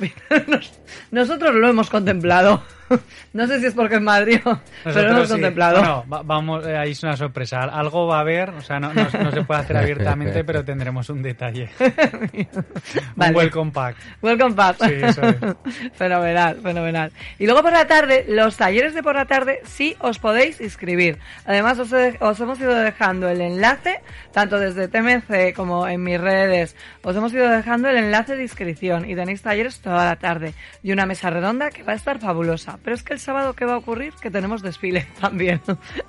[0.47, 2.63] Nos- Nosotros lo hemos contemplado.
[3.35, 5.33] No sé si es porque es Madrid, o- pero lo hemos Nosotros sí.
[5.35, 6.05] contemplado.
[6.07, 7.61] Bueno, vamos, eh, ahí es una sorpresa.
[7.65, 11.11] Algo va a haber, o sea, no, no- no se puede hacer abiertamente, pero tendremos
[11.11, 11.69] un detalle.
[13.15, 13.31] Vale.
[13.33, 13.97] Un welcome pack.
[14.23, 14.77] Welcome back.
[14.87, 15.37] Sí, eso es.
[15.97, 17.13] fenomenal, fenomenal.
[17.39, 21.19] Y luego por la tarde, los talleres de por la tarde sí os podéis inscribir.
[21.45, 24.01] Además, os, he- os hemos ido dejando el enlace,
[24.33, 29.05] tanto desde TMC como en mis redes, os hemos ido dejando el enlace de inscripción
[29.09, 32.79] y tenéis talleres toda la tarde y una mesa redonda que va a estar fabulosa.
[32.83, 34.15] Pero es que el sábado, ¿qué va a ocurrir?
[34.21, 35.61] Que tenemos desfile también.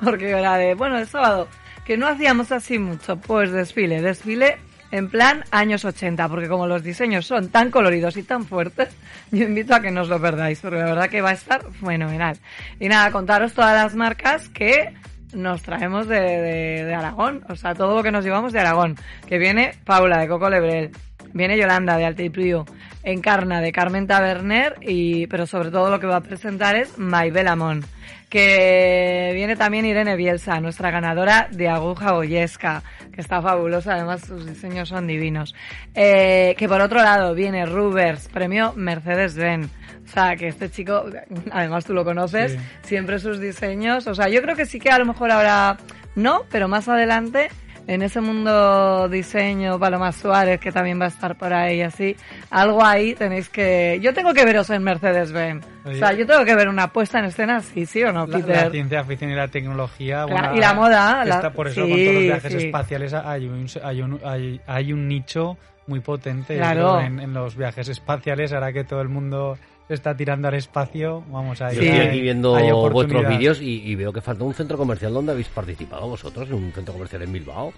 [0.04, 1.48] Porque de, bueno, el sábado,
[1.86, 4.58] que no hacíamos así mucho, pues desfile, desfile
[4.92, 8.90] en plan años 80, porque como los diseños son tan coloridos y tan fuertes,
[9.32, 11.64] yo invito a que no os lo perdáis, porque la verdad que va a estar
[11.74, 12.38] fenomenal.
[12.80, 14.94] Y nada, contaros todas las marcas que
[15.34, 18.96] nos traemos de, de- de Aragón, o sea, todo lo que nos llevamos de Aragón,
[19.28, 20.90] que viene Paula de Coco Lebrel,
[21.34, 22.66] viene Yolanda de Altiprío,
[23.04, 27.48] Encarna de Carmen Taberner, y, pero sobre todo lo que va a presentar es Maibel
[27.48, 27.86] Amón
[28.30, 34.22] que viene también Irene Bielsa, nuestra ganadora de Aguja Goyesca, que que está fabulosa, además
[34.22, 35.54] sus diseños son divinos.
[35.96, 39.70] Eh, que por otro lado viene Rubers, premio Mercedes-Benz.
[40.06, 41.04] O sea, que este chico,
[41.52, 42.60] además tú lo conoces, Sí.
[42.84, 44.08] siempre sus diseños.
[44.08, 45.78] O sea, yo creo que sí que a lo mejor ahora
[46.16, 47.50] no, pero más adelante
[47.92, 52.16] en ese mundo diseño, Paloma Suárez, que también va a estar por ahí, así,
[52.52, 54.00] algo ahí tenéis que...
[54.02, 55.66] Yo tengo que veros en Mercedes-Benz.
[55.86, 58.38] O sea, yo tengo que ver una puesta en escena, sí, sí o no, La,
[58.38, 58.56] Peter.
[58.66, 60.26] la ciencia ficción y la tecnología.
[60.28, 62.66] Claro, y la moda, la- está por eso sí, con todos los viajes sí.
[62.68, 67.00] espaciales hay un, hay, un, hay, hay un nicho muy potente Claro.
[67.02, 68.54] en, en los viajes espaciales.
[68.54, 69.58] Ahora que todo el mundo
[69.90, 72.52] se está tirando al espacio, vamos a Yo estoy aquí viendo
[72.92, 76.54] vuestros vídeos y, y veo que falta un centro comercial donde habéis participado vosotros, en
[76.54, 77.74] un centro comercial en Bilbao,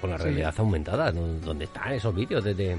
[0.00, 0.22] con la Sí.
[0.24, 1.10] realidad aumentada.
[1.10, 2.44] ¿Dónde están esos vídeos?
[2.44, 2.78] Desde...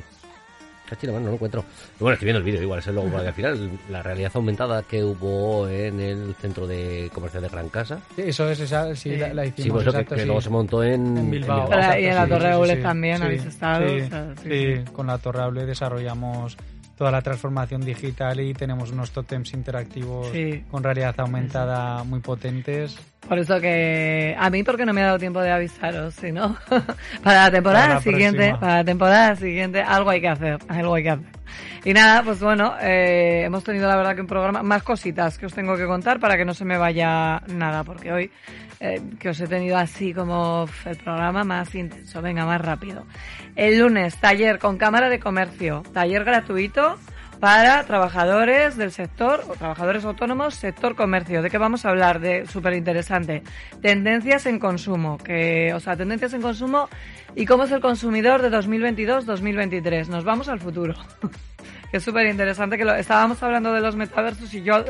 [0.90, 1.64] Cachis, no, no lo encuentro.
[2.00, 4.84] Bueno, estoy viendo el vídeo, igual, ese luego para que al final, la realidad aumentada
[4.84, 8.00] que hubo en el centro de comercial de Gran Casa.
[8.16, 9.18] Sí, Eso es, esa, sí, Sí.
[9.18, 9.80] la, la hicimos.
[9.84, 10.26] Sí, que, exacto, que sí.
[10.28, 11.68] luego se montó en, En Bilbao.
[11.70, 12.82] Pero Exacto, y en la sí, Torre sí.
[12.82, 14.92] también Sí, habéis estado, Sí, o sea, sí, sí, sí.
[14.94, 16.58] con la Torre desarrollamos
[17.02, 20.64] toda la transformación digital y tenemos unos tótems interactivos Sí.
[20.70, 22.96] con realidad aumentada muy potentes.
[23.28, 26.58] Por eso que a mí porque no me ha dado tiempo de avisaros, si no,
[27.24, 28.60] para la temporada Para la siguiente, próxima.
[28.60, 31.26] para la temporada siguiente algo hay que hacer, algo hay que hacer.
[31.84, 35.46] Y nada, pues bueno, eh, hemos tenido la verdad que un programa, más cositas que
[35.46, 38.32] os tengo que contar para que no se me vaya nada, porque hoy
[38.80, 43.06] eh, que os he tenido así como el programa más intenso, venga, más rápido.
[43.56, 46.98] El lunes, taller con cámara de comercio, taller gratuito
[47.42, 51.42] para trabajadores del sector o trabajadores autónomos, sector comercio.
[51.42, 52.20] ¿De qué vamos a hablar?
[52.20, 53.42] De súper interesante.
[53.82, 56.88] Tendencias en consumo, que, o sea, tendencias en consumo
[57.36, 60.08] y cómo es el consumidor de 2022-2023.
[60.08, 60.94] Nos vamos al futuro.
[61.90, 64.86] que es súper interesante que lo, estábamos hablando de los metaversos y yo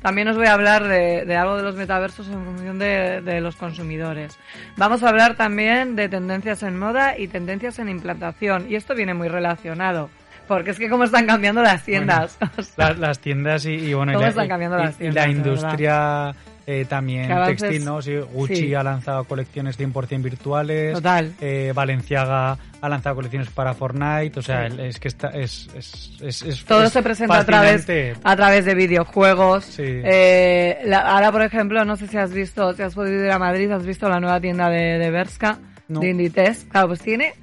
[0.00, 4.38] también os voy a hablar de, algo de los metaversos en función de los consumidores.
[4.78, 9.12] Vamos a hablar también de tendencias en moda y tendencias en implantación y esto viene
[9.12, 10.08] muy relacionado.
[10.48, 12.36] Porque es que cómo están cambiando las tiendas.
[12.58, 14.94] O sea, Las, las tiendas y, y bueno, y ¿Cómo la, están cambiando y- las
[14.94, 16.34] y tiendas, la industria
[16.66, 18.00] eh, también avances- textil, ¿no?
[18.02, 18.74] Sí, Gucci sí.
[18.74, 20.94] ha lanzado colecciones 100% virtuales.
[20.94, 21.32] Total.
[21.40, 24.38] eh, Valenciaga ha lanzado colecciones para Fortnite.
[24.38, 24.76] O sea, Sí.
[24.80, 27.86] es que está, es, es, es, es- todo se presenta a través,
[28.22, 29.74] a través de videojuegos.
[29.78, 33.38] Eh, la- ahora, por ejemplo, no sé si has visto, si has podido ir a
[33.38, 36.00] Madrid, has visto la nueva tienda de, de Berska, No.
[36.00, 36.64] de Inditex.
[36.70, 37.34] Claro, pues tiene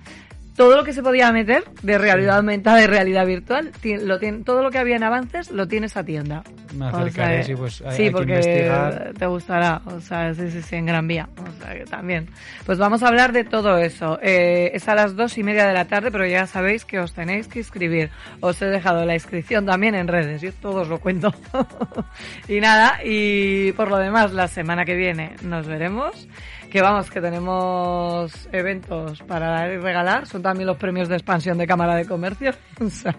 [0.58, 3.72] todo lo que se podía meter de realidad aumentada y realidad virtual.
[4.02, 6.44] Lo tiene, todo lo que había en avances lo tiene esa tienda.
[6.76, 9.14] Me O acercaré, sea, sí, pues hay, sí, hay que porque investigar.
[9.18, 12.28] te gustará, o sea, sí, sí, sí, en Gran Vía, o sea, que también.
[12.66, 14.20] Pues vamos a hablar de todo eso.
[14.22, 17.14] Eh, es a las dos y media de la tarde, pero ya sabéis que os
[17.14, 18.10] tenéis que inscribir.
[18.42, 21.32] Os he dejado la inscripción también en redes, yo todo os lo cuento.
[22.48, 26.28] y nada, y por lo demás, la semana que viene nos veremos.
[26.72, 30.28] Que vamos, que tenemos eventos para dar y regalar.
[30.28, 32.52] Son también los premios de expansión de Cámara de Comercio.
[32.82, 33.16] O sea,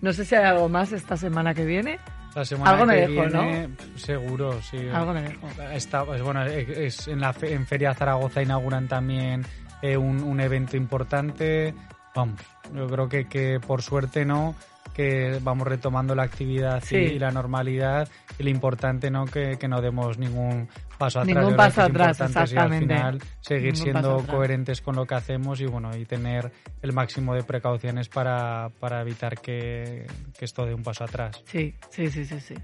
[0.00, 1.98] no sé si hay algo más esta semana que viene.
[2.34, 4.78] La semana Algo me que dejo, viene, pf, Seguro, sí.
[4.92, 5.46] Algo me dejo.
[5.72, 9.44] Está, pues bueno, es en la fe- en Feria Zaragoza inauguran también
[9.82, 11.74] eh, un, un evento importante.
[12.14, 12.40] Vamos,
[12.74, 14.54] yo creo que, que por suerte no,
[14.94, 16.96] que vamos retomando la actividad Sí.
[16.96, 18.08] y, la normalidad.
[18.38, 20.68] Y lo importante no que, que no demos ningún
[21.02, 21.36] paso atrás.
[21.36, 22.58] Ningún paso atrás, exactamente.
[22.58, 26.92] al final seguir Ningún siendo coherentes con lo que hacemos y bueno y tener el
[26.92, 30.06] máximo de precauciones para, para evitar que,
[30.38, 31.42] que esto dé un paso atrás.
[31.46, 32.54] Sí, sí, sí, sí, sí.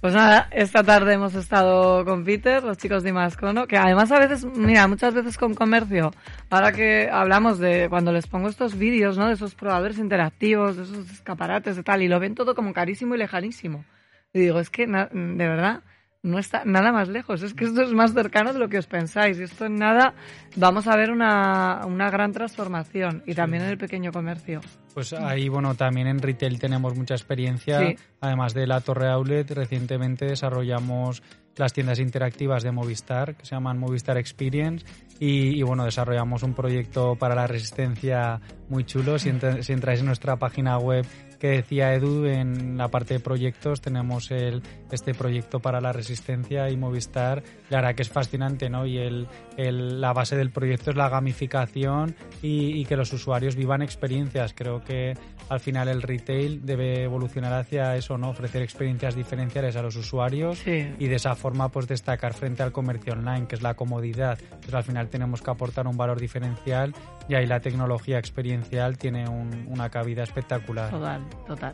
[0.00, 4.18] Pues nada, esta tarde hemos estado con Peter, los chicos de Imascono, que además a
[4.18, 6.12] veces, mira, muchas veces con comercio,
[6.48, 9.28] ahora que hablamos de cuando les pongo estos vídeos, ¿no?
[9.28, 13.14] De esos probadores interactivos, de esos escaparates, de tal, y lo ven todo como carísimo
[13.14, 13.84] y lejanísimo.
[14.32, 15.82] Y digo, es que, de verdad,
[16.24, 18.86] no está nada más lejos, es que esto es más cercano de lo que os
[18.86, 20.14] pensáis, esto en nada
[20.56, 24.60] vamos a ver una, una gran transformación, y también en el pequeño comercio.
[24.94, 27.80] Pues ahí, bueno, también en retail tenemos mucha experiencia.
[27.80, 27.96] Sí.
[28.20, 31.20] Además de la Torre Outlet, recientemente desarrollamos
[31.56, 34.86] las tiendas interactivas de Movistar, que se llaman Movistar Experience.
[35.18, 39.18] Y, y, bueno, desarrollamos un proyecto para la resistencia muy chulo.
[39.18, 41.04] Si entráis en nuestra página web
[41.38, 46.68] que decía Edu, en la parte de proyectos tenemos el, este proyecto para la resistencia
[46.70, 47.42] y Movistar.
[47.70, 48.86] La verdad que es fascinante, ¿no?
[48.86, 53.56] Y el, el- la base del proyecto es la gamificación y, y que los usuarios
[53.56, 54.54] vivan experiencias.
[54.54, 55.14] Creo que
[55.48, 58.30] al final el retail debe evolucionar hacia eso, ¿no?
[58.30, 60.88] Ofrecer experiencias diferenciales a los usuarios Sí.
[60.98, 64.38] y de esa forma pues destacar frente al comercio online, que es la comodidad.
[64.62, 66.94] Pues al final tenemos que aportar un valor diferencial
[67.28, 70.90] y ahí la tecnología experiencial tiene un- una cabida espectacular.
[70.90, 71.72] Total, 多大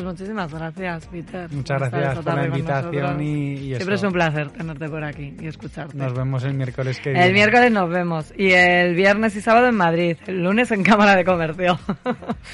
[0.00, 1.52] Pues muchísimas gracias, Peter.
[1.52, 5.46] Muchas gracias por la invitación y, y Siempre es un placer tenerte por aquí y
[5.46, 5.94] escucharte.
[5.94, 7.26] Nos vemos el miércoles que viene.
[7.26, 11.16] El miércoles nos vemos y el viernes y sábado en Madrid, el lunes en Cámara
[11.16, 11.78] de Comercio.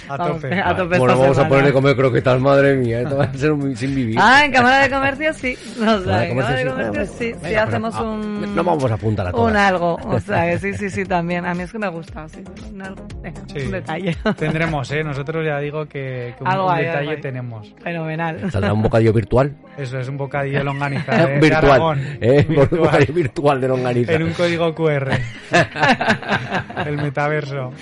[0.09, 0.61] A Vamos, tope.
[0.61, 3.03] a tope bueno, vamos a ponerle comer croquetas, madre mía.
[3.03, 4.19] Esto va a ser un sin vivir.
[4.21, 5.57] Ah, en Cámara de Comercio sí.
[5.81, 7.35] O sea, en Cámara de Comercio sí.
[7.45, 8.57] Sí, hacemos ah, un...
[8.57, 9.53] no vamos a apuntar a todas.
[9.53, 11.47] Un algo, o sea, que sí, sí, sí, también.
[11.47, 13.07] A mí es que me gusta, sí, un algo.
[13.23, 13.61] Venga, Sí.
[13.67, 14.17] un detalle.
[14.37, 15.05] Tendremos, ¿eh?
[15.05, 17.21] Nosotros ya digo que, que un, Algo un hay, detalle hay.
[17.37, 17.75] Tenemos.
[17.83, 18.51] Fenomenal.
[18.51, 19.53] ¿Saldrá un bocadillo virtual?
[19.77, 21.13] Eso es un bocadillo de longaniza.
[21.15, 21.65] de- de virtual.
[21.73, 22.01] Aragón.
[22.21, 22.47] ¿eh?
[22.49, 22.81] Un Virtual.
[22.81, 24.13] bocadillo virtual de longaniza.
[24.15, 25.11] En un código QR.
[26.87, 27.73] El metaverso.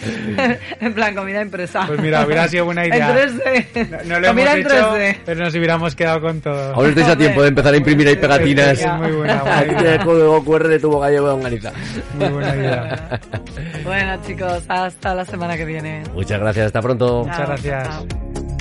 [0.81, 1.85] en plan, comida impresa.
[1.87, 3.11] Pues mira, hubiera sido buena idea.
[3.11, 3.89] En 3D.
[3.91, 5.17] No, no lo comida hemos en hecho, 3D.
[5.25, 6.75] pero nos hubiéramos quedado con todo.
[6.75, 8.81] Aún estáis a tiempo de empezar a imprimir ahí pegatinas.
[8.81, 11.73] Es muy buena, buena Aquí tienes el código QR de tu bocadillo de longaniza.
[12.19, 13.21] Muy buena idea.
[13.85, 16.03] Bueno, chicos, hasta la semana que viene.
[16.15, 17.25] Muchas gracias, hasta pronto.
[17.25, 17.89] Muchas gracias.
[17.89, 18.54] chao.